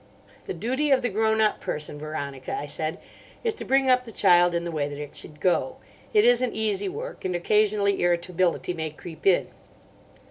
[0.47, 2.97] "The duty of the grown up person, Veronica," I said,
[3.43, 5.77] "is to bring up the child in the way that it should go.
[6.11, 9.49] It isn't easy work, and occasionally irritability may creep in."